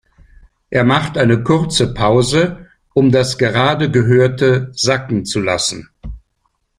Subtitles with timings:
[0.71, 2.65] Er macht eine kurze Pause,
[2.95, 5.89] um das gerade Gehörte sacken zu lassen.